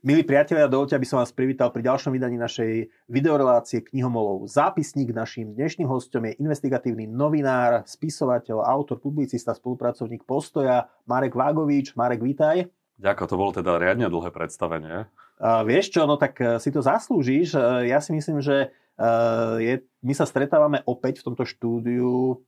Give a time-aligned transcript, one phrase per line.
[0.00, 4.48] Milí priatelia, dovolte, aby som vás privítal pri ďalšom vydaní našej videorelácie Knihomolov.
[4.48, 11.92] Zápisník našim dnešným hostom je investigatívny novinár, spisovateľ, autor, publicista, spolupracovník Postoja Marek Vágovič.
[12.00, 12.72] Marek, vítaj.
[12.96, 15.04] Ďakujem, to bolo teda riadne dlhé predstavenie.
[15.36, 17.52] Uh, vieš čo, no tak uh, si to zaslúžiš.
[17.52, 22.40] Uh, ja si myslím, že uh, je, my sa stretávame opäť v tomto štúdiu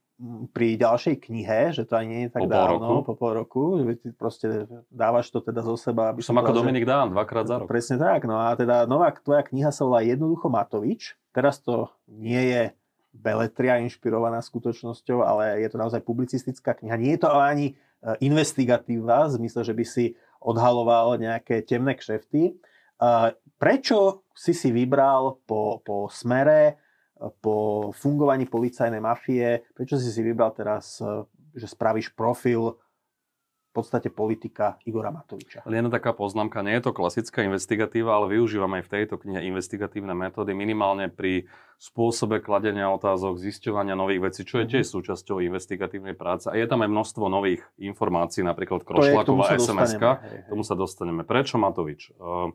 [0.54, 3.98] pri ďalšej knihe, že to ani nie je tak po dávno, po pol roku, že
[3.98, 6.14] ty proste dávaš to teda zo seba.
[6.14, 7.66] Aby som ako Dominik Dán, dvakrát za rok.
[7.66, 11.18] Presne tak, no a teda nová tvoja kniha sa volá Jednoducho Matovič.
[11.34, 12.62] Teraz to nie je
[13.12, 16.96] beletria inšpirovaná skutočnosťou, ale je to naozaj publicistická kniha.
[16.96, 17.74] Nie je to ani e,
[18.24, 20.04] investigatíva, v zmysle, že by si
[20.40, 22.42] odhaloval nejaké temné kšefty.
[22.48, 22.52] E,
[23.60, 26.80] prečo si si vybral po, po smere
[27.38, 32.80] po fungovaní policajnej mafie, prečo si si vybral teraz, e, že spravíš profil
[33.72, 35.64] v podstate politika Igora Matoviča.
[35.64, 40.12] Len taká poznámka, nie je to klasická investigatíva, ale využívam aj v tejto knihe investigatívne
[40.12, 41.48] metódy, minimálne pri
[41.80, 44.92] spôsobe kladenia otázok, zisťovania nových vecí, čo je tiež mhm.
[44.92, 46.52] súčasťou investigatívnej práce.
[46.52, 49.96] A je tam aj množstvo nových informácií, napríklad Krošláková sms
[50.52, 51.24] Tomu sa dostaneme.
[51.24, 52.12] Prečo Matovič?
[52.20, 52.52] Uh,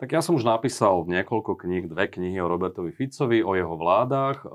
[0.00, 4.40] tak ja som už napísal niekoľko kníh, dve knihy o Robertovi Ficovi, o jeho vládach.
[4.40, 4.48] E,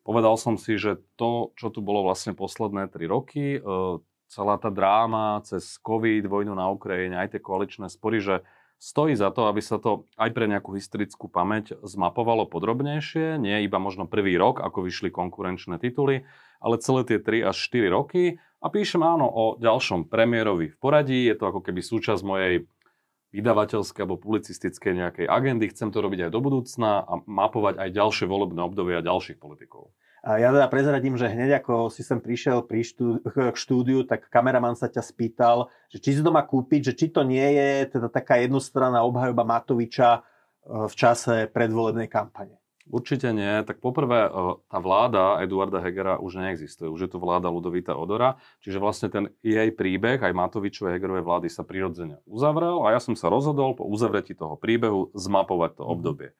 [0.00, 4.00] povedal som si, že to, čo tu bolo vlastne posledné tri roky, e,
[4.32, 8.40] celá tá dráma cez COVID, vojnu na Ukrajine, aj tie koaličné spory, že
[8.80, 13.76] stojí za to, aby sa to aj pre nejakú historickú pamäť zmapovalo podrobnejšie, nie iba
[13.76, 16.24] možno prvý rok, ako vyšli konkurenčné tituly,
[16.64, 18.40] ale celé tie 3 až 4 roky.
[18.64, 22.64] A píšem áno o ďalšom premiérovi v poradí, je to ako keby súčasť mojej
[23.32, 25.72] vydavateľskej alebo publicistickej nejakej agendy.
[25.72, 29.90] Chcem to robiť aj do budúcna a mapovať aj ďalšie volebné obdobie a ďalších politikov.
[30.22, 34.30] A ja teda prezradím, že hneď ako si sem prišiel pri štú, k štúdiu, tak
[34.30, 37.98] kameraman sa ťa spýtal, že či si to má kúpiť, že či to nie je
[37.98, 40.20] teda taká jednostranná obhajoba Matoviča e,
[40.86, 42.61] v čase predvolebnej kampane.
[42.90, 43.62] Určite nie.
[43.62, 44.30] Tak poprvé, e,
[44.66, 46.90] tá vláda Eduarda Hegera už neexistuje.
[46.90, 48.42] Už je to vláda Ludovita Odora.
[48.66, 53.14] Čiže vlastne ten jej príbeh, aj Matovičovej Hegerovej vlády sa prirodzene uzavrel a ja som
[53.14, 55.90] sa rozhodol po uzavretí toho príbehu zmapovať to mhm.
[55.94, 56.28] obdobie.
[56.30, 56.34] E,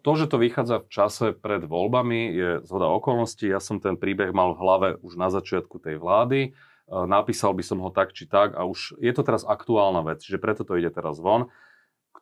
[0.00, 3.52] to, že to vychádza v čase pred voľbami, je zhoda okolností.
[3.52, 6.40] Ja som ten príbeh mal v hlave už na začiatku tej vlády.
[6.40, 6.50] E,
[6.88, 10.40] napísal by som ho tak či tak a už je to teraz aktuálna vec, čiže
[10.40, 11.52] preto to ide teraz von.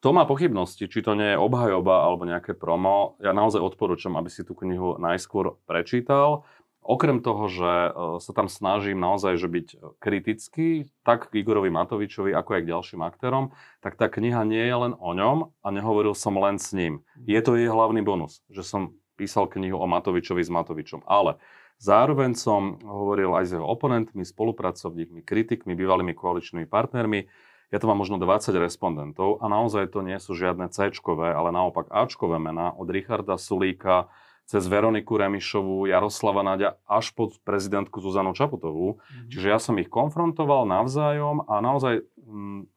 [0.05, 4.29] Kto má pochybnosti, či to nie je obhajoba alebo nejaké promo, ja naozaj odporúčam, aby
[4.29, 6.45] si tú knihu najskôr prečítal.
[6.85, 9.67] Okrem toho, že e, sa tam snažím naozaj že byť
[9.97, 14.77] kritický, tak k Igorovi Matovičovi, ako aj k ďalším aktérom, tak tá kniha nie je
[14.77, 17.01] len o ňom a nehovoril som len s ním.
[17.25, 21.01] Je to jej hlavný bonus, že som písal knihu o Matovičovi s Matovičom.
[21.09, 21.41] Ale
[21.81, 27.25] zároveň som hovoril aj s jeho oponentmi, spolupracovníkmi, kritikmi, bývalými koaličnými partnermi,
[27.75, 31.91] ja to mám možno 20 respondentov a naozaj to nie sú žiadne c ale naopak
[31.91, 34.07] Ačkové mená od Richarda Sulíka
[34.47, 39.03] cez Veroniku Remišovú, Jaroslava Nadia až pod prezidentku Zuzanu Čaputovú.
[39.03, 39.29] Mm-hmm.
[39.33, 42.71] Čiže ja som ich konfrontoval navzájom a naozaj, hm,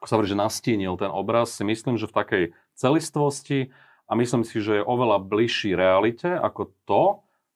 [0.00, 3.74] ako sa hovorí, že nastínil ten obraz, si myslím, že v takej celistvosti
[4.08, 7.04] a myslím si, že je oveľa bližší realite ako to,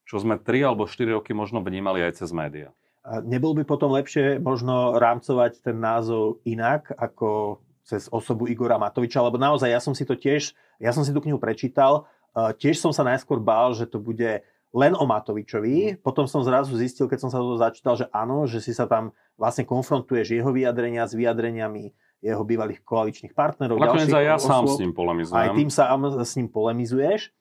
[0.04, 2.74] čo sme 3 alebo 4 roky možno vnímali aj cez médiá.
[3.02, 9.42] Nebol by potom lepšie možno rámcovať ten názov inak, ako cez osobu Igora Matoviča, lebo
[9.42, 13.02] naozaj ja som si to tiež, ja som si tú knihu prečítal, tiež som sa
[13.02, 17.42] najskôr bál, že to bude len o Matovičovi, potom som zrazu zistil, keď som sa
[17.42, 21.90] to začítal, že áno, že si sa tam vlastne konfrontuješ jeho vyjadrenia s vyjadreniami
[22.22, 23.82] jeho bývalých koaličných partnerov.
[23.82, 25.42] Nakoniec aj ja osôb, sám s ním polemizujem.
[25.42, 25.90] Aj tým sa
[26.22, 27.34] s ním polemizuješ.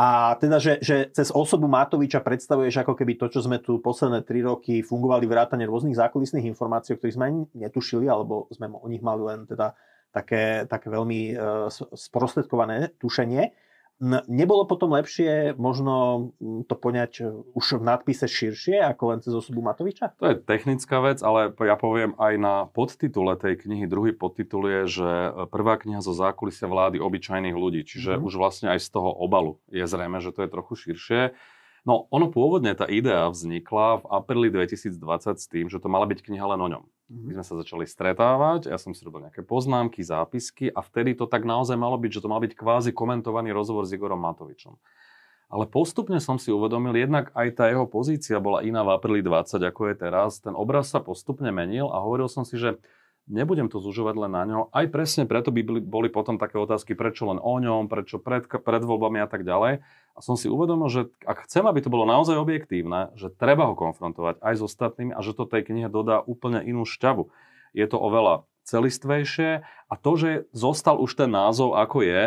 [0.00, 4.24] A teda, že, že cez osobu Matoviča predstavuješ ako keby to, čo sme tu posledné
[4.24, 8.88] tri roky fungovali vrátane rôznych zákulisných informácií, o ktorých sme ani netušili, alebo sme o
[8.88, 9.76] nich mali len teda
[10.08, 13.52] také, také veľmi uh, sprostredkované tušenie.
[14.00, 17.20] Nebolo potom lepšie možno to poňať
[17.52, 20.16] už v nadpise širšie, ako len cez osobu Matoviča?
[20.16, 23.84] To je technická vec, ale ja poviem aj na podtitule tej knihy.
[23.84, 25.10] Druhý podtitul je, že
[25.52, 27.84] prvá kniha zo zákulisia vlády obyčajných ľudí.
[27.84, 28.24] Čiže mm.
[28.24, 31.36] už vlastne aj z toho obalu je zrejme, že to je trochu širšie.
[31.84, 34.96] No, ono pôvodne, tá idea vznikla v apríli 2020
[35.36, 36.84] s tým, že to mala byť kniha len o ňom.
[37.10, 37.26] Mm-hmm.
[37.26, 41.26] My sme sa začali stretávať, ja som si robil nejaké poznámky, zápisky a vtedy to
[41.26, 44.78] tak naozaj malo byť, že to mal byť kvázi komentovaný rozhovor s Igorom Matovičom.
[45.50, 49.58] Ale postupne som si uvedomil, jednak aj tá jeho pozícia bola iná v apríli 20,
[49.58, 50.38] ako je teraz.
[50.38, 52.78] Ten obraz sa postupne menil a hovoril som si, že
[53.28, 54.60] nebudem to zužovať len na ňo.
[54.72, 58.82] Aj presne preto by boli potom také otázky, prečo len o ňom, prečo pred, pred
[58.82, 59.84] voľbami a tak ďalej.
[60.16, 63.78] A som si uvedomil, že ak chcem, aby to bolo naozaj objektívne, že treba ho
[63.78, 67.30] konfrontovať aj s ostatnými a že to tej knihe dodá úplne inú šťavu.
[67.72, 72.22] Je to oveľa celistvejšie a to, že zostal už ten názov, ako je,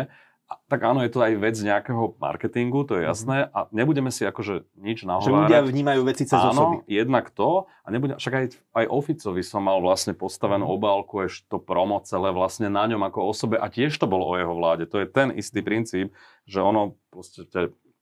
[0.68, 3.08] tak áno, je to aj vec nejakého marketingu, to je mhm.
[3.08, 3.36] jasné.
[3.52, 5.28] A nebudeme si akože nič nahovárať.
[5.28, 6.76] Že ľudia vnímajú veci cez áno, osoby.
[6.88, 7.64] jednak to.
[7.84, 8.46] A nebudem, však aj,
[8.76, 10.74] aj Oficovi som mal vlastne postavenú mm.
[10.76, 13.56] obálku, ešte to promo celé vlastne na ňom ako osobe.
[13.56, 14.84] A tiež to bolo o jeho vláde.
[14.88, 16.12] To je ten istý princíp,
[16.44, 17.48] že ono proste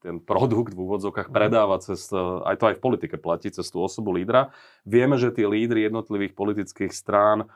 [0.03, 1.35] ten produkt v úvodzovkách mhm.
[1.35, 2.11] predáva cez,
[2.43, 4.51] aj to aj v politike platí, cez tú osobu lídra.
[4.83, 7.47] Vieme, že tí lídry jednotlivých politických strán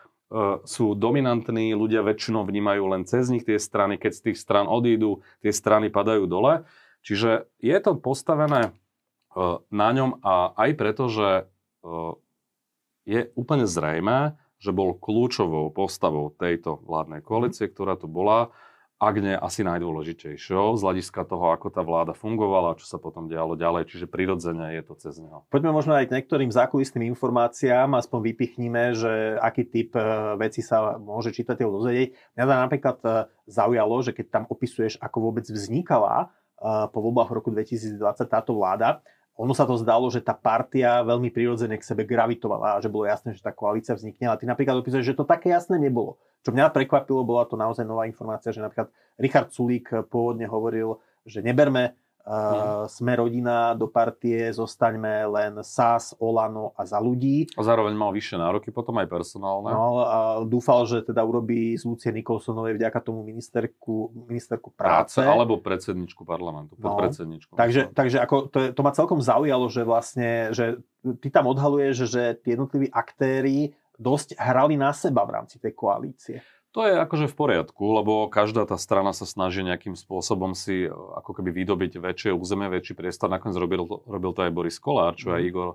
[0.66, 5.22] sú dominantní, ľudia väčšinou vnímajú len cez nich tie strany, keď z tých stran odídu,
[5.38, 6.66] tie strany padajú dole.
[7.06, 8.70] Čiže je to postavené e,
[9.70, 11.44] na ňom a aj preto, že e,
[13.06, 18.50] je úplne zrejme, že bol kľúčovou postavou tejto vládnej koalície, ktorá tu bola
[18.96, 23.52] ak nie asi najdôležitejšou z hľadiska toho, ako tá vláda fungovala, čo sa potom dialo
[23.52, 25.44] ďalej, čiže prirodzene je to cez neho.
[25.52, 30.00] Poďme možno aj k niektorým zákulisným informáciám, aspoň vypichníme, že aký typ e,
[30.40, 32.08] veci sa môže čitateľ dozvedieť.
[32.40, 33.08] Mňa to napríklad e,
[33.52, 38.00] zaujalo, že keď tam opisuješ, ako vôbec vznikala e, po voľbách roku 2020
[38.32, 39.04] táto vláda,
[39.36, 43.04] ono sa to zdalo, že tá partia veľmi prirodzene k sebe gravitovala a že bolo
[43.04, 44.32] jasné, že tá koalícia vznikne.
[44.32, 46.16] Ale ty napríklad opísať, že to také jasné nebolo.
[46.40, 48.88] Čo mňa prekvapilo, bola to naozaj nová informácia, že napríklad
[49.20, 50.96] Richard Sulík pôvodne hovoril,
[51.28, 51.92] že neberme
[52.26, 57.46] Uh, sme rodina do partie, zostaňme len SAS, Olano a za ľudí.
[57.54, 59.70] A zároveň mal vyššie nároky, potom aj personálne.
[59.70, 65.22] No, a dúfal, že teda urobí z Lucie Nikolsonovej vďaka tomu ministerku, ministerku práce.
[65.22, 65.22] práce.
[65.22, 67.54] Alebo predsedničku parlamentu, no, podpredsedničku.
[67.54, 70.82] Takže, takže ako to, je, to ma celkom zaujalo, že vlastne, že
[71.22, 76.42] ty tam odhaluješ, že tí jednotliví aktéry dosť hrali na seba v rámci tej koalície.
[76.76, 80.92] To je akože v poriadku, lebo každá tá strana sa snaží nejakým spôsobom si e,
[80.92, 83.32] ako keby vydobiť väčšie územie, väčší priestor.
[83.32, 85.48] Nakoniec robil, robil to aj Boris Kolár, čo aj mhm.
[85.48, 85.68] Igor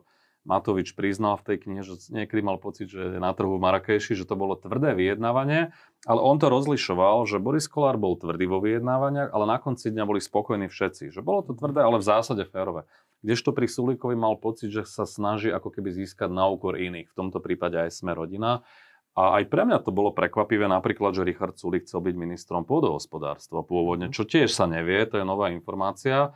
[0.45, 4.25] Matovič priznal v tej knihe, že niekedy mal pocit, že na trhu v Marrakeši, že
[4.29, 5.69] to bolo tvrdé vyjednávanie,
[6.05, 10.05] ale on to rozlišoval, že Boris Kolár bol tvrdý vo vyjednávaniach, ale na konci dňa
[10.05, 11.13] boli spokojní všetci.
[11.13, 12.89] Že bolo to tvrdé, ale v zásade férové.
[13.21, 17.13] Kdežto pri Sulíkovi mal pocit, že sa snaží ako keby získať na úkor iných.
[17.13, 18.65] V tomto prípade aj sme rodina.
[19.11, 23.59] A aj pre mňa to bolo prekvapivé napríklad, že Richard Sulik chcel byť ministrom pôdohospodárstva
[23.59, 26.31] pôvodne, čo tiež sa nevie, to je nová informácia.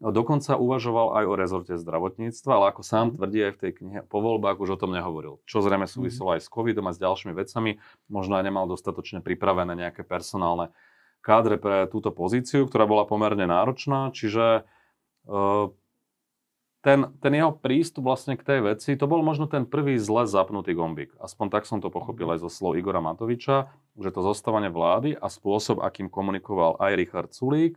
[0.00, 4.24] Dokonca uvažoval aj o rezorte zdravotníctva, ale ako sám tvrdí aj v tej knihe, po
[4.24, 5.44] voľbách už o tom nehovoril.
[5.44, 5.92] Čo zrejme mhm.
[5.92, 7.82] súviselo aj s covidom a s ďalšími vecami.
[8.08, 10.72] Možno aj nemal dostatočne pripravené nejaké personálne
[11.20, 14.08] kádre pre túto pozíciu, ktorá bola pomerne náročná.
[14.16, 14.64] Čiže
[15.28, 15.68] uh,
[16.80, 20.72] ten, ten jeho prístup vlastne k tej veci, to bol možno ten prvý zle zapnutý
[20.72, 21.12] gombík.
[21.20, 23.68] Aspoň tak som to pochopil aj zo slov Igora Matoviča,
[24.00, 27.76] že to zostávanie vlády a spôsob, akým komunikoval aj Richard Sulík,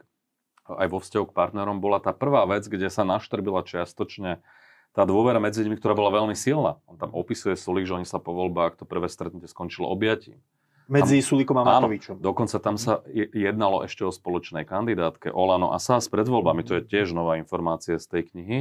[0.63, 4.39] aj vo vzťahu k partnerom, bola tá prvá vec, kde sa naštrbila čiastočne
[4.95, 6.79] tá dôvera medzi nimi, ktorá bola veľmi silná.
[6.87, 10.39] On tam opisuje Sulík, že oni sa po voľbách, to prvé stretnutie skončilo objatím.
[10.87, 12.19] Medzi tam, Sulíkom a Matovičom.
[12.19, 16.61] Áno, dokonca tam sa jednalo ešte o spoločnej kandidátke Olano a SAS pred voľbami.
[16.67, 18.57] To je tiež nová informácia z tej knihy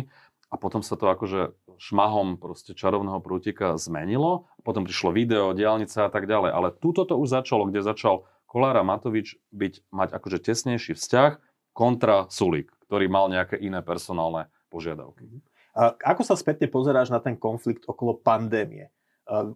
[0.53, 4.53] a potom sa to akože šmahom proste čarovného prútika zmenilo.
[4.61, 6.53] Potom prišlo video, diálnica a tak ďalej.
[6.53, 11.41] Ale túto to už začalo, kde začal Kolára Matovič byť, mať akože tesnejší vzťah
[11.73, 15.25] kontra Sulík, ktorý mal nejaké iné personálne požiadavky.
[15.73, 18.93] A ako sa spätne pozeráš na ten konflikt okolo pandémie?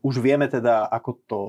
[0.00, 1.40] Už vieme teda, ako to,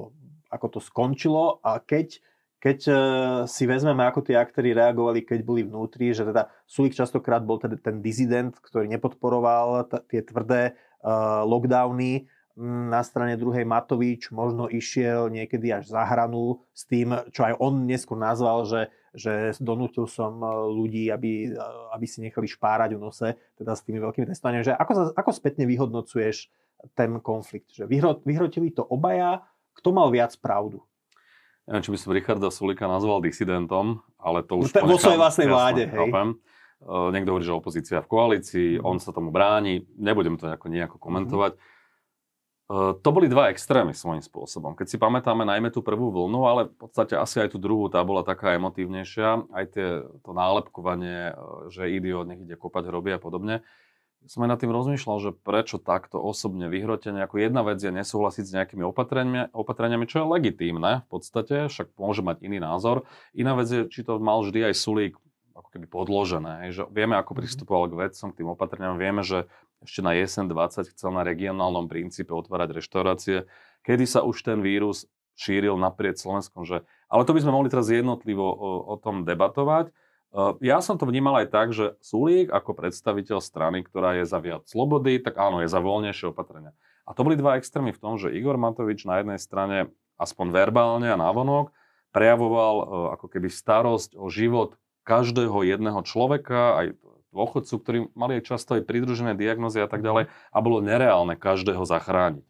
[0.52, 2.20] ako to skončilo a keď
[2.58, 2.98] keď uh,
[3.46, 7.78] si vezmeme, ako tí aktéri reagovali, keď boli vnútri, že teda Sulik častokrát bol teda
[7.78, 10.74] ten dizident, ktorý nepodporoval t- tie tvrdé
[11.06, 12.26] uh, lockdowny,
[12.58, 17.86] na strane druhej Matovič možno išiel niekedy až za hranu s tým, čo aj on
[17.86, 21.54] neskôr nazval, že, že donútil som e, ľudí, aby,
[21.94, 24.66] aby si nechali špárať v nose, teda s tými veľkými testovaními.
[24.66, 26.50] Že ako, ako spätne vyhodnocuješ
[26.98, 27.78] ten konflikt?
[27.78, 29.46] Že vyhro, vyhrotili to obaja,
[29.78, 30.82] kto mal viac pravdu?
[31.68, 34.72] Neviem, či by som Richarda Sulika nazval disidentom, ale to už...
[34.72, 35.94] Vo svojej vlastnej vláde, hej.
[35.94, 36.40] Chápem.
[36.78, 38.86] Uh, niekto hovorí, že opozícia v koalícii, mm.
[38.86, 41.58] on sa tomu bráni, nebudem to nejako, nejako komentovať.
[41.58, 41.62] Mm.
[42.68, 44.78] Uh, to boli dva extrémy svojím spôsobom.
[44.78, 48.00] Keď si pamätáme najmä tú prvú vlnu, ale v podstate asi aj tú druhú, tá
[48.06, 49.88] bola taká emotívnejšia, aj tie,
[50.22, 53.66] to nálepkovanie, uh, že idiot nech ide kopať hroby a podobne
[54.26, 57.24] som aj nad tým rozmýšľal, že prečo takto osobne vyhrotenie.
[57.24, 61.96] Ako jedna vec je nesúhlasiť s nejakými opatreniami, opatreniami, čo je legitímne v podstate, však
[61.96, 63.08] môže mať iný názor.
[63.38, 65.16] Iná vec je, či to mal vždy aj Sulík
[65.58, 67.38] ako keby podložené, že vieme, ako mhm.
[67.42, 69.50] pristupoval k vedcom, k tým opatreniam, vieme, že
[69.82, 73.38] ešte na jesen 20 chcel na regionálnom princípe otvárať reštaurácie,
[73.86, 75.06] kedy sa už ten vírus
[75.38, 76.66] šíril naprieč Slovenskom.
[76.66, 76.82] Že...
[77.14, 79.94] Ale to by sme mohli teraz jednotlivo o, o tom debatovať.
[80.60, 84.68] Ja som to vnímal aj tak, že Sulík ako predstaviteľ strany, ktorá je za viac
[84.68, 86.76] slobody, tak áno, je za voľnejšie opatrenia.
[87.08, 89.88] A to boli dva extrémy v tom, že Igor Matovič na jednej strane
[90.20, 91.72] aspoň verbálne a návonok
[92.12, 94.76] prejavoval e, ako keby starosť o život
[95.08, 96.88] každého jedného človeka, aj
[97.32, 101.86] dôchodcu, ktorí mali aj často aj pridružené diagnozy a tak ďalej a bolo nereálne každého
[101.88, 102.44] zachrániť.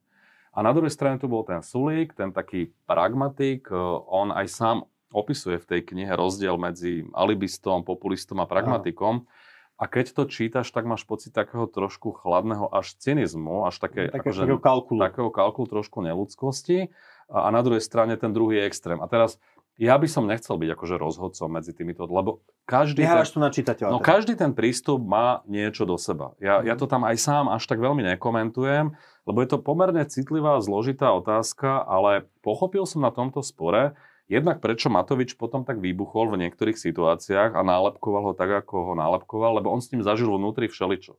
[0.58, 3.78] A na druhej strane tu bol ten Sulík, ten taký pragmatik, e,
[4.10, 4.78] on aj sám
[5.12, 9.24] opisuje v tej knihe rozdiel medzi alibistom, populistom a pragmatikom.
[9.24, 9.46] Aha.
[9.78, 14.34] A keď to čítaš, tak máš pocit takého trošku chladného až cynizmu, až také, také
[14.34, 15.00] akože, takého kalkulu.
[15.06, 16.90] Takého kalkulu trošku neludskosti.
[17.30, 18.98] A, a na druhej strane ten druhý extrém.
[18.98, 19.38] A teraz
[19.78, 23.94] ja by som nechcel byť akože rozhodcom medzi týmito, lebo každý ten, tu na čitateľa.
[23.94, 24.10] No teda.
[24.10, 26.34] každý ten prístup má niečo do seba.
[26.42, 28.98] Ja, ja to tam aj sám až tak veľmi nekomentujem,
[29.30, 33.94] lebo je to pomerne citlivá, zložitá otázka, ale pochopil som na tomto spore,
[34.28, 38.94] Jednak prečo Matovič potom tak vybuchol v niektorých situáciách a nálepkoval ho tak, ako ho
[39.00, 41.16] nálepkoval, lebo on s ním zažil vnútri všeličo.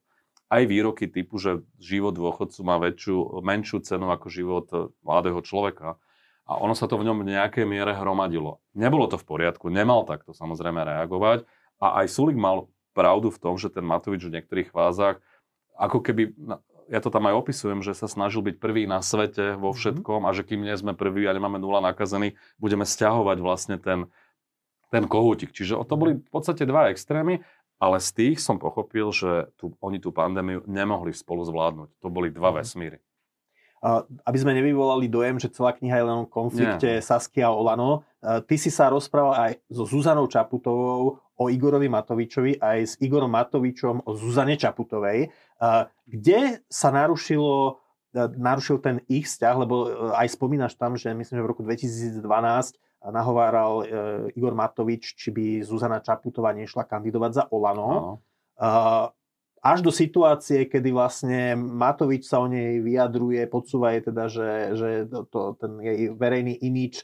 [0.53, 5.97] Aj výroky typu, že život dôchodcu má väčšiu, menšiu cenu ako život e, mladého človeka.
[6.49, 8.61] A ono sa to v ňom v nejakej miere hromadilo.
[8.73, 11.45] Nebolo to v poriadku, nemal takto samozrejme reagovať.
[11.81, 15.21] A aj Sulik mal pravdu v tom, že ten Matovič v niektorých fázach
[15.79, 16.35] ako keby
[16.89, 19.77] ja to tam aj opisujem, že sa snažil byť prvý na svete vo mhm.
[19.77, 24.09] všetkom a že kým nie sme prví a nemáme nula nakazených, budeme stiahovať vlastne ten,
[24.89, 25.53] ten kohútik.
[25.53, 27.45] Čiže to boli v podstate dva extrémy,
[27.79, 31.89] ale z tých som pochopil, že tu, oni tú pandémiu nemohli spolu zvládnuť.
[32.03, 32.57] To boli dva mhm.
[32.59, 32.99] vesmíry.
[34.27, 37.05] Aby sme nevyvolali dojem, že celá kniha je len o konflikte Nie.
[37.05, 38.03] Saskia a Olano,
[38.51, 44.03] ty si sa rozprával aj so Zuzanou Čaputovou o Igorovi Matovičovi aj s Igorom Matovičom
[44.03, 45.31] o Zuzane Čaputovej.
[46.07, 47.79] Kde sa narušilo,
[48.11, 51.63] e, narušil ten ich vzťah, lebo e, aj spomínaš tam, že myslím, že v roku
[51.63, 52.19] 2012
[53.15, 53.85] nahováral e,
[54.35, 58.19] Igor Matovič, či by Zuzana Čaputová nešla kandidovať za Olano.
[59.59, 64.89] Až do situácie, kedy vlastne Matovič sa o nej vyjadruje, podsúva jej teda, že, že
[65.31, 67.03] to, ten jej verejný imič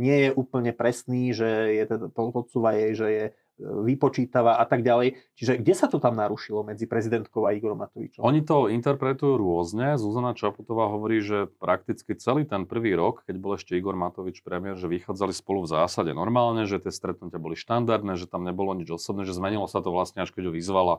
[0.00, 3.24] nie je úplne presný, že je teda, podsúva jej, že je
[3.60, 5.14] vypočítava a tak ďalej.
[5.38, 8.26] Čiže kde sa to tam narušilo medzi prezidentkou a Igorom Matovičom?
[8.26, 9.94] Oni to interpretujú rôzne.
[9.94, 14.74] Zuzana Čaputová hovorí, že prakticky celý ten prvý rok, keď bol ešte Igor Matovič premiér,
[14.74, 18.90] že vychádzali spolu v zásade normálne, že tie stretnutia boli štandardné, že tam nebolo nič
[18.90, 20.94] osobné, že zmenilo sa to vlastne až keď ho vyzvala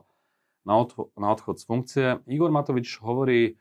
[0.65, 2.05] na, odcho- na odchod z funkcie.
[2.25, 3.55] Igor Matovič hovorí,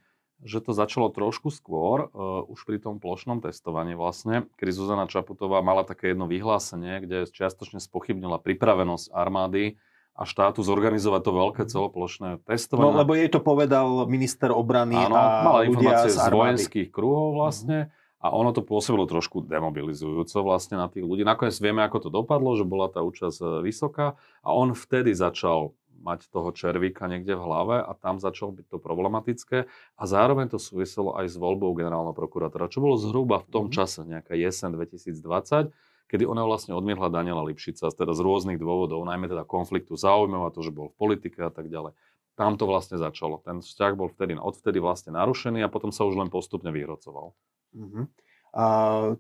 [0.44, 5.62] že to začalo trošku skôr, uh, už pri tom plošnom testovaní vlastne, kedy Zuzana Čaputová
[5.64, 9.80] mala také jedno vyhlásenie, kde čiastočne spochybnila pripravenosť armády
[10.14, 11.70] a štátu zorganizovať to veľké mhm.
[11.70, 12.86] celoplošné testovanie.
[12.86, 17.34] No lebo jej to povedal minister obrany Áno, a mala informácie z, z vojenských kruhov
[17.34, 17.90] vlastne.
[17.90, 18.02] Uh-huh.
[18.24, 21.28] A ono to pôsobilo trošku demobilizujúco vlastne na tých ľudí.
[21.28, 25.76] Nakoniec vieme, ako to dopadlo, že bola tá účasť e, vysoká a on vtedy začal
[26.04, 29.58] mať toho červíka niekde v hlave a tam začalo byť to problematické
[29.96, 33.72] a zároveň to súviselo aj s voľbou generálneho prokurátora, čo bolo zhruba v tom mhm.
[33.72, 35.72] čase, nejaká jesen 2020,
[36.12, 40.54] kedy ona vlastne odmietla Daniela Lipšica, teda z rôznych dôvodov, najmä teda konfliktu záujmov a
[40.54, 41.96] to, že bol v politike a tak ďalej.
[42.34, 43.38] Tam to vlastne začalo.
[43.40, 47.30] Ten vzťah bol vtedy, odvtedy vlastne narušený a potom sa už len postupne vyhrocoval.
[47.74, 48.04] Mm-hmm.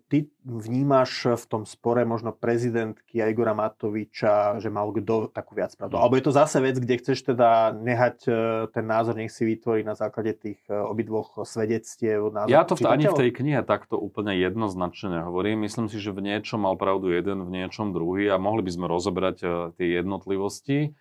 [0.06, 5.74] Ty vnímaš v tom spore možno prezidentky a Igora Matoviča, že mal kto takú viac
[5.74, 5.98] pravdu?
[5.98, 8.32] Alebo je to zase vec, kde chceš teda nehať e,
[8.70, 12.30] ten názor, nech si vytvorí na základe tých e, obidvoch svedectiev?
[12.46, 15.66] Ja to v, ani v tej knihe takto úplne jednoznačne nehovorím.
[15.66, 18.86] Myslím si, že v niečom mal pravdu jeden, v niečom druhý a mohli by sme
[18.86, 20.94] rozoberať e, tie jednotlivosti.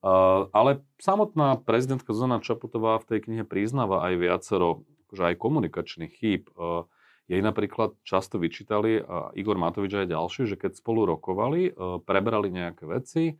[0.00, 6.48] Ale samotná prezidentka Zuzana Čaputová v tej knihe priznáva aj viacero akože aj komunikačných chýb.
[7.30, 12.50] Jej napríklad často vyčítali, a Igor Matovič aj ďalší, že keď spolu rokovali, e, preberali
[12.50, 13.38] nejaké veci,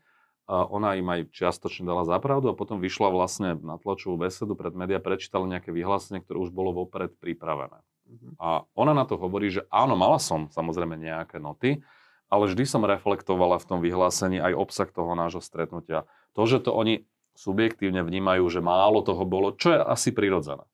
[0.50, 4.74] a ona im aj čiastočne dala zapravdu a potom vyšla vlastne na tlačovú besedu pred
[4.74, 7.78] médiá, prečítala nejaké vyhlásenie, ktoré už bolo vopred pripravené.
[7.78, 8.32] Mm-hmm.
[8.42, 11.86] A ona na to hovorí, že áno, mala som samozrejme nejaké noty,
[12.26, 16.10] ale vždy som reflektovala v tom vyhlásení aj obsah toho nášho stretnutia.
[16.34, 17.06] To, že to oni
[17.38, 20.66] subjektívne vnímajú, že málo toho bolo, čo je asi prirodzené.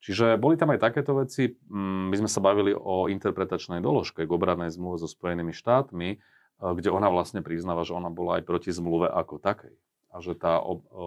[0.00, 1.56] Čiže boli tam aj takéto veci.
[1.66, 6.16] Mm, my sme sa bavili o interpretačnej doložke k obradnej zmluve so Spojenými štátmi, e,
[6.60, 9.74] kde ona vlastne priznáva, že ona bola aj proti zmluve ako takej.
[10.16, 11.04] a že tá o, o,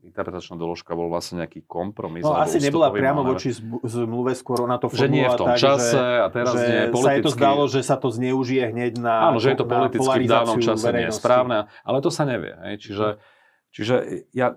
[0.00, 2.24] interpretačná doložka bol vlastne nejaký kompromis.
[2.24, 3.52] No asi nebola priamo voči
[3.84, 6.80] zmluve, skôr ona to Že nie v tom tak, čase že, a teraz že nie
[6.80, 7.04] je politicky.
[7.04, 10.24] sa je to zdalo, že sa to zneužije hneď na Áno, že je to politicky
[10.24, 12.56] v danom čase nie je správne, ale to sa nevie.
[12.64, 12.74] Hej.
[12.80, 13.06] Čiže,
[13.76, 13.94] čiže
[14.32, 14.56] ja,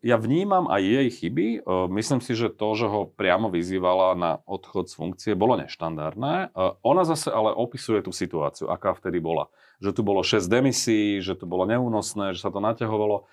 [0.00, 1.46] ja vnímam aj jej chyby.
[1.92, 6.56] Myslím si, že to, že ho priamo vyzývala na odchod z funkcie, bolo neštandardné.
[6.80, 11.32] Ona zase ale opisuje tú situáciu, aká vtedy bola že tu bolo 6 demisí, že
[11.32, 13.24] to bolo neúnosné, že sa to naťahovalo.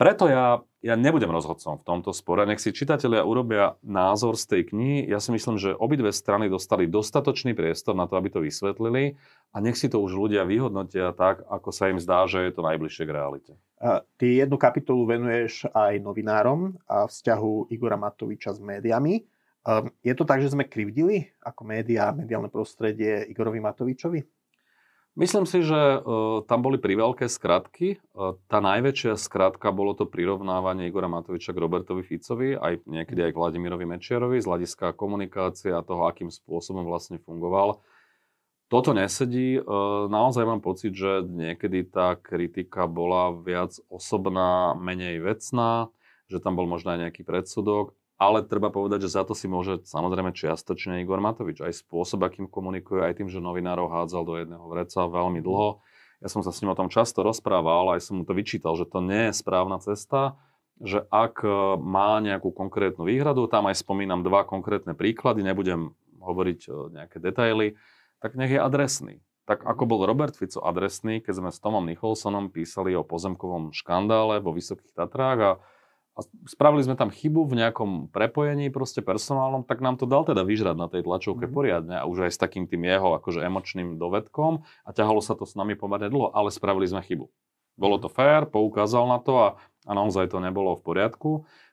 [0.00, 2.42] Preto ja, ja nebudem rozhodcom v tomto spore.
[2.42, 5.06] Nech si čitatelia urobia názor z tej knihy.
[5.06, 9.14] Ja si myslím, že obidve strany dostali dostatočný priestor na to, aby to vysvetlili
[9.54, 12.66] a nech si to už ľudia vyhodnotia tak, ako sa im zdá, že je to
[12.66, 13.52] najbližšie k realite.
[14.18, 19.22] Ty jednu kapitolu venuješ aj novinárom a vzťahu Igora Matoviča s médiami.
[19.62, 24.41] Ehm, je to tak, že sme krivdili ako média, mediálne prostredie Igorovi Matovičovi?
[25.12, 28.00] Myslím si, že uh, tam boli priveľké skratky.
[28.16, 33.36] Uh, tá najväčšia skratka bolo to prirovnávanie Igora Matoviča k Robertovi Ficovi, aj niekedy aj
[33.36, 37.84] k Vladimirovi Mečiarovi, z hľadiska komunikácie a toho, akým spôsobom vlastne fungoval.
[38.72, 39.60] Toto nesedí.
[39.60, 45.92] Uh, naozaj mám pocit, že niekedy tá kritika bola viac osobná, menej vecná,
[46.32, 47.92] že tam bol možno aj nejaký predsudok
[48.22, 51.58] ale treba povedať, že za to si môže samozrejme čiastočne Igor Matovič.
[51.58, 55.82] Aj spôsob, akým komunikuje, aj tým, že novinárov hádzal do jedného vreca veľmi dlho.
[56.22, 58.86] Ja som sa s ním o tom často rozprával, aj som mu to vyčítal, že
[58.86, 60.38] to nie je správna cesta,
[60.78, 61.50] že ak e,
[61.82, 65.90] má nejakú konkrétnu výhradu, tam aj spomínam dva konkrétne príklady, nebudem
[66.22, 67.74] hovoriť e, nejaké detaily,
[68.22, 69.18] tak nech je adresný.
[69.50, 74.38] Tak ako bol Robert Fico adresný, keď sme s Tomom Nicholsonom písali o pozemkovom škandále
[74.38, 75.52] vo Vysokých Tatrách a
[76.12, 80.44] a spravili sme tam chybu v nejakom prepojení proste personálnom, tak nám to dal teda
[80.44, 81.52] vyžrať na tej tlačovke mm.
[81.52, 85.48] poriadne a už aj s takým tým jeho akože emočným dovedkom a ťahalo sa to
[85.48, 87.32] s nami pomerne dlho, ale spravili sme chybu.
[87.80, 89.48] Bolo to fér, poukázal na to a,
[89.88, 91.30] a naozaj to nebolo v poriadku.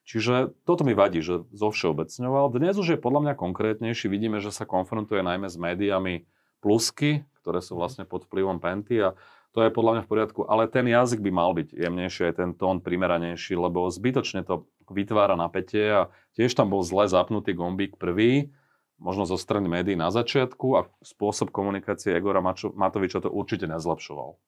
[0.07, 2.55] Čiže toto mi vadí, že zovšeobecňoval.
[2.55, 6.25] Dnes už je podľa mňa konkrétnejší, vidíme, že sa konfrontuje najmä s médiami
[6.63, 9.13] plusky, ktoré sú vlastne pod vplyvom Penty a
[9.59, 12.49] to je podľa mňa v poriadku, ale ten jazyk by mal byť jemnejší, aj ten
[12.55, 16.01] tón primeranejší, lebo zbytočne to vytvára napätie a
[16.39, 18.55] tiež tam bol zle zapnutý gombík prvý,
[18.95, 24.39] možno zo strany médií na začiatku a spôsob komunikácie Egora Matoviča to určite nezlepšoval.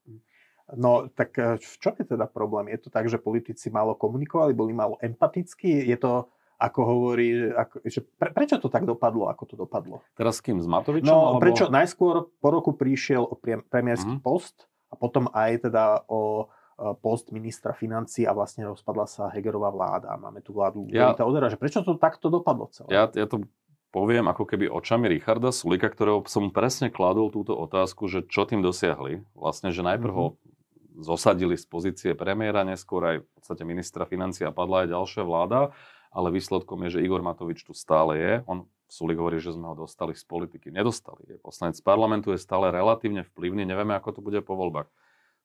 [0.80, 2.72] No tak eh, v čom je teda problém?
[2.72, 5.84] Je to tak, že politici málo komunikovali, boli málo empatickí?
[5.84, 10.00] Je to, ako hovorí, ako, že pre, prečo to tak dopadlo, ako to dopadlo?
[10.16, 10.64] Teraz s kým?
[10.64, 11.12] S Matovičom?
[11.12, 11.44] No alebo...
[11.44, 13.36] prečo najskôr po roku prišiel o
[13.68, 14.24] premiérsky mm-hmm.
[14.24, 16.52] post, a potom aj teda o
[17.00, 20.18] post ministra financí a vlastne rozpadla sa Hegerová vláda.
[20.18, 22.90] Máme tu vládu ja, Odera, že prečo to takto dopadlo celé?
[22.90, 23.46] Ja, ja to
[23.94, 28.66] poviem ako keby očami Richarda Sulika, ktorého som presne kladol túto otázku, že čo tým
[28.66, 29.22] dosiahli.
[29.38, 30.34] Vlastne, že najprv mm-hmm.
[30.34, 35.24] ho zosadili z pozície premiéra, neskôr aj v podstate ministra financí a padla aj ďalšia
[35.24, 35.72] vláda,
[36.10, 38.34] ale výsledkom je, že Igor Matovič tu stále je.
[38.50, 40.68] On Sulik hovorí, že sme ho dostali z politiky.
[40.68, 41.24] Nedostali.
[41.32, 44.92] Je poslanec parlamentu, je stále relatívne vplyvný, nevieme, ako to bude po voľbách.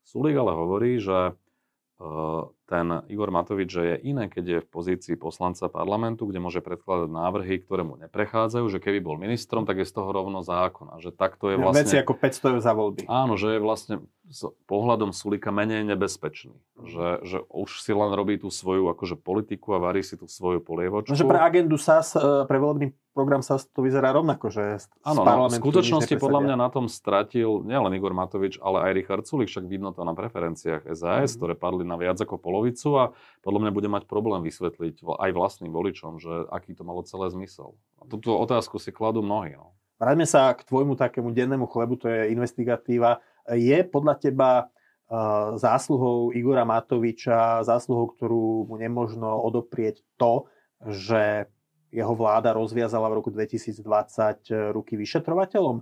[0.02, 1.38] Sulik ale hovorí, že
[2.66, 7.06] ten Igor Matovič, že je iné, keď je v pozícii poslanca parlamentu, kde môže predkladať
[7.06, 10.90] návrhy, ktoré mu neprechádzajú, že keby bol ministrom, tak je z toho rovno zákon.
[10.90, 11.86] A že takto je vlastne...
[11.86, 13.02] Veci ako 500 eur za voľby.
[13.06, 13.94] Áno, že je vlastne
[14.26, 16.58] s pohľadom Sulika menej nebezpečný.
[16.82, 20.58] Že, že už si len robí tú svoju akože politiku a varí si tú svoju
[20.58, 21.14] polievočku.
[21.14, 25.24] No, že pre agendu SAS, e, pre volebný program sa to vyzerá rovnako, že Áno,
[25.24, 29.48] no, v skutočnosti podľa mňa na tom stratil nielen Igor Matovič, ale aj Richard Sulik,
[29.48, 31.36] však vidno to na preferenciách SAS, mm.
[31.40, 33.04] ktoré padli na viac ako polovicu a
[33.44, 37.76] podľa mňa bude mať problém vysvetliť aj vlastným voličom, že aký to malo celé zmysel.
[38.00, 39.52] A túto otázku si kladú mnohí.
[39.60, 39.76] No.
[40.00, 43.20] Vráťme sa k tvojmu takému dennému chlebu, to je investigatíva.
[43.52, 50.48] Je podľa teba uh, zásluhou Igora Matoviča, zásluhou, ktorú mu nemožno odoprieť to,
[50.88, 51.48] že
[51.92, 55.80] jeho vláda rozviazala v roku 2020 eh, ruky vyšetrovateľom?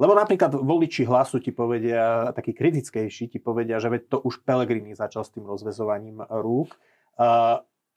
[0.00, 4.96] Lebo napríklad voliči hlasu ti povedia, takí kritickejší, ti povedia, že veď to už Pelegrini
[4.96, 6.72] začal s tým rozvezovaním rúk.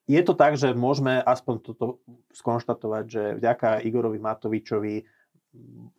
[0.03, 2.03] Je to tak, že môžeme aspoň toto
[2.35, 5.07] skonštatovať, že vďaka Igorovi Matovičovi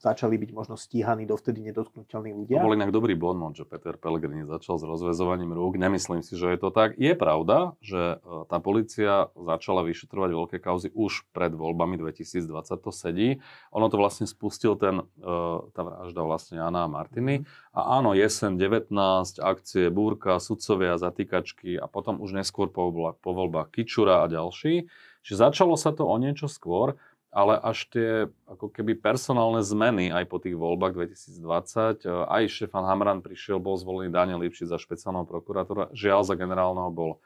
[0.02, 2.58] začali byť možno stíhaní dovtedy nedotknutelní ľudia.
[2.60, 5.78] To bol inak dobrý bonmot, že Peter Pellegrini začal s rozvezovaním rúk.
[5.78, 6.98] Nemyslím si, že je to tak.
[6.98, 12.44] Je pravda, že e, tá policia začala vyšetrovať veľké kauzy už pred voľbami 2020,
[12.82, 13.38] to sedí.
[13.70, 15.34] Ono to vlastne spustil ten, e,
[15.70, 17.46] tá vražda vlastne Jana a Martiny.
[17.70, 18.90] A áno, jesen 19,
[19.38, 22.90] akcie, búrka, sudcovia, zatýkačky a potom už neskôr po
[23.22, 24.90] voľbách Kičura a ďalší.
[25.24, 27.00] Čiže začalo sa to o niečo skôr
[27.34, 28.10] ale až tie
[28.46, 33.74] ako keby personálne zmeny aj po tých voľbách 2020, e, aj Štefan Hamran prišiel, bol
[33.74, 37.18] zvolený Daniel Lipšic za špeciálneho prokurátora, žiaľ za generálneho bol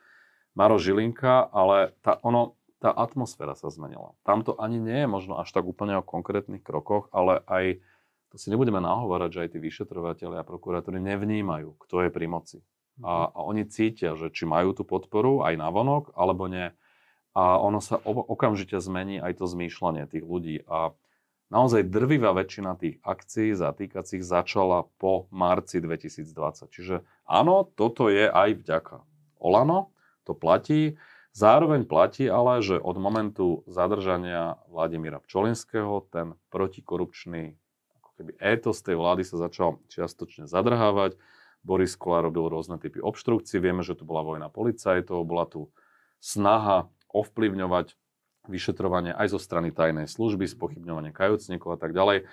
[0.56, 4.16] Maro Žilinka, ale tá, ono, tá atmosféra sa zmenila.
[4.24, 7.84] Tam to ani nie je možno až tak úplne o konkrétnych krokoch, ale aj,
[8.32, 12.58] to si nebudeme nahovárať, že aj tí vyšetrovateľi a prokurátori nevnímajú, kto je pri moci.
[13.04, 16.74] A, a oni cítia, že či majú tú podporu aj na vonok, alebo nie.
[17.38, 20.66] A ono sa okamžite zmení aj to zmýšľanie tých ľudí.
[20.66, 20.90] A
[21.54, 26.34] naozaj drvivá väčšina tých akcií zatýkacích začala po marci 2020.
[26.66, 29.06] Čiže áno, toto je aj vďaka
[29.38, 29.94] Olano,
[30.26, 30.98] to platí.
[31.30, 37.54] Zároveň platí ale, že od momentu zadržania Vladimíra Pčolinského ten protikorupčný
[38.02, 41.14] ako keby étos tej vlády sa začal čiastočne zadrhávať.
[41.62, 45.70] Boris Kolár robil rôzne typy obštrukcií, vieme, že tu bola vojna policajtov, bola tu
[46.18, 47.96] snaha ovplyvňovať
[48.48, 52.24] vyšetrovanie aj zo strany tajnej služby, spochybňovanie kajúcnikov a tak ďalej.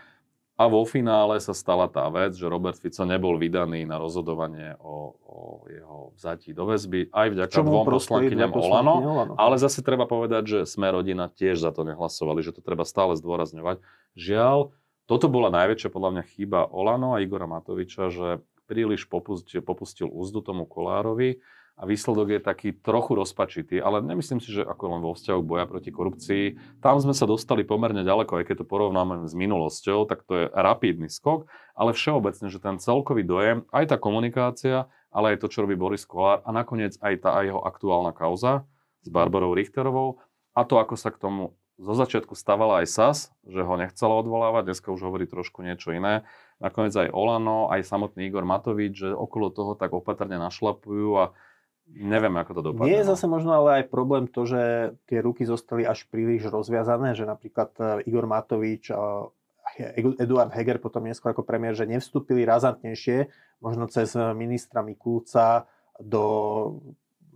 [0.56, 5.12] A vo finále sa stala tá vec, že Robert Fico nebol vydaný na rozhodovanie o,
[5.20, 9.34] o jeho vzatí do väzby, aj vďaka Čomu dvom poslankyňam Olano, Olano.
[9.36, 13.20] Ale zase treba povedať, že sme rodina tiež za to nehlasovali, že to treba stále
[13.20, 13.84] zdôrazňovať.
[14.16, 14.72] Žiaľ,
[15.12, 20.40] toto bola najväčšia podľa mňa chyba Olano a Igora Matoviča, že príliš popustil, popustil úzdu
[20.40, 21.44] tomu Kolárovi
[21.76, 25.68] a výsledok je taký trochu rozpačitý, ale nemyslím si, že ako len vo vzťahu boja
[25.68, 26.44] proti korupcii.
[26.80, 30.46] Tam sme sa dostali pomerne ďaleko, aj keď to porovnáme s minulosťou, tak to je
[30.56, 35.68] rapidný skok, ale všeobecne, že ten celkový dojem, aj tá komunikácia, ale aj to, čo
[35.68, 38.64] robí Boris Kolár a nakoniec aj tá aj jeho aktuálna kauza
[39.04, 40.24] s Barbarou Richterovou
[40.56, 44.72] a to, ako sa k tomu zo začiatku stavala aj SAS, že ho nechcela odvolávať,
[44.72, 46.24] dneska už hovorí trošku niečo iné.
[46.64, 51.36] Nakoniec aj Olano, aj samotný Igor Matovič, že okolo toho tak opatrne našlapujú a
[51.86, 52.90] Neviem, ako to dopadne.
[52.90, 53.12] Nie je no.
[53.14, 57.72] zase možno ale aj problém to, že tie ruky zostali až príliš rozviazané, že napríklad
[57.78, 59.30] e, Igor Matovič a
[59.96, 63.28] Eduard Heger potom neskôr ako premiér, že nevstúpili razantnejšie,
[63.60, 65.68] možno cez ministra Mikulca
[66.00, 66.24] do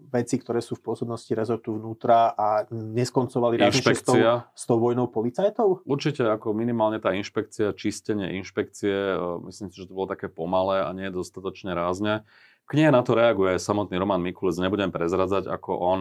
[0.09, 5.85] veci, ktoré sú v pôsobnosti rezortu vnútra a neskoncovali s tou, s tou vojnou policajtov?
[5.85, 9.17] Určite, ako minimálne tá inšpekcia, čistenie inšpekcie, e,
[9.51, 12.25] myslím si, že to bolo také pomalé a nie dostatočne rázne.
[12.69, 15.99] Knihe na to reaguje samotný Roman Mikulec, nebudem prezradzať, ako on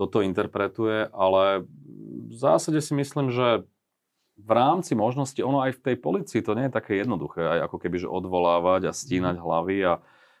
[0.00, 1.68] toto interpretuje, ale
[2.28, 3.68] v zásade si myslím, že
[4.38, 7.76] v rámci možnosti, ono aj v tej policii to nie je také jednoduché, aj ako
[7.82, 9.42] keby, že odvolávať a stínať mhm.
[9.42, 9.92] hlavy a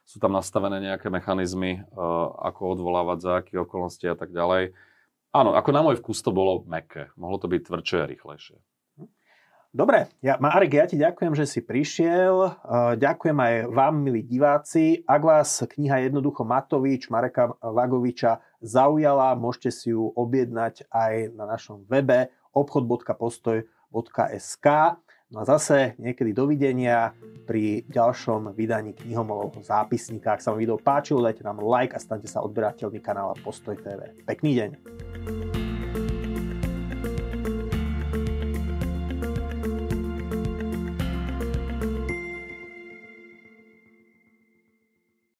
[0.08, 4.72] sú tam nastavené nejaké mechanizmy, uh, ako odvolávať za aké okolnosti a tak ďalej.
[5.36, 7.12] Áno, ako na môj vkus to bolo meké.
[7.20, 8.56] Mohlo to byť tvrdšie a rýchlejšie.
[9.68, 12.56] Dobre, ja, Marek, ja ti ďakujem, že si prišiel.
[12.96, 15.04] Ďakujem aj vám, milí diváci.
[15.04, 21.84] Ak vás kniha jednoducho Matovič, Mareka Vagoviča zaujala, môžete si ju objednať aj na našom
[21.84, 24.66] webe obchod.postoj.sk.
[25.28, 27.12] No a zase niekedy dovidenia
[27.44, 30.32] pri ďalšom vydaní knihomolovho zápisníka.
[30.32, 34.16] Ak sa vám video páčilo, dajte nám like a stante sa odberateľmi kanála Postoj TV.
[34.24, 34.70] Pekný deň.